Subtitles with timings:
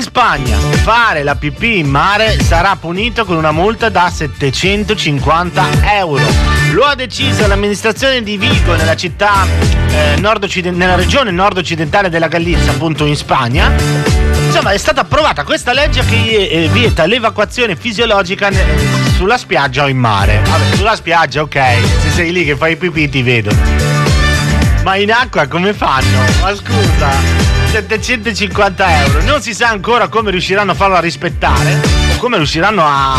[0.00, 5.66] In Spagna fare la pipì in mare sarà punito con una multa da 750
[5.98, 6.24] euro.
[6.72, 9.46] Lo ha deciso l'amministrazione di Vigo nella città
[9.90, 13.70] eh, nord-occiden- nella regione nord-occidentale della Galizia, appunto in Spagna.
[14.46, 18.50] Insomma, è stata approvata questa legge che eh, vieta l'evacuazione fisiologica
[19.16, 20.40] sulla spiaggia o in mare.
[20.46, 21.60] Vabbè, sulla spiaggia, ok,
[22.00, 23.54] se sei lì che fai pipì ti vedo.
[24.82, 26.24] Ma in acqua come fanno?
[26.40, 29.22] Ma scusa, 750 euro.
[29.22, 31.80] Non si sa ancora come riusciranno a farla rispettare
[32.14, 33.14] o come riusciranno a,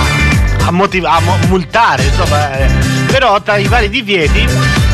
[0.66, 2.03] a, motiv- a multare.
[2.03, 2.67] Insomma, eh.
[3.07, 4.45] Però tra i vari divieti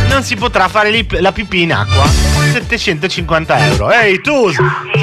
[0.09, 2.06] non si potrà fare li- la pipì in acqua.
[2.51, 3.91] 750 euro.
[3.91, 4.51] Ehi tu,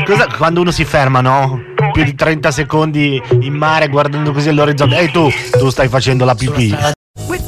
[0.04, 1.60] scusa, quando uno si ferma, no?
[1.92, 4.96] Più di 30 secondi in mare guardando così all'orizzonte.
[4.98, 5.28] Ehi tu,
[5.58, 6.76] tu stai facendo la pipì.